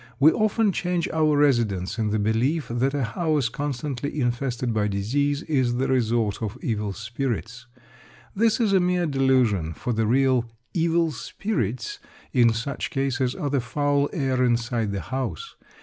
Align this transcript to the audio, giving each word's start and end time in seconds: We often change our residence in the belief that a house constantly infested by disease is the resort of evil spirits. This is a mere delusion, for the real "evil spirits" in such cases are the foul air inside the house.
We 0.19 0.31
often 0.31 0.71
change 0.71 1.07
our 1.09 1.37
residence 1.37 1.99
in 1.99 2.09
the 2.09 2.17
belief 2.17 2.69
that 2.71 2.95
a 2.95 3.03
house 3.03 3.49
constantly 3.49 4.19
infested 4.19 4.73
by 4.73 4.87
disease 4.87 5.43
is 5.43 5.75
the 5.75 5.87
resort 5.87 6.41
of 6.41 6.57
evil 6.59 6.91
spirits. 6.91 7.67
This 8.35 8.59
is 8.59 8.73
a 8.73 8.79
mere 8.79 9.05
delusion, 9.05 9.73
for 9.75 9.93
the 9.93 10.07
real 10.07 10.49
"evil 10.73 11.11
spirits" 11.11 11.99
in 12.33 12.51
such 12.51 12.89
cases 12.89 13.35
are 13.35 13.51
the 13.51 13.61
foul 13.61 14.09
air 14.11 14.43
inside 14.43 14.91
the 14.91 15.01
house. 15.01 15.55